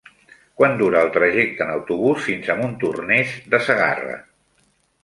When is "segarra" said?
3.69-4.19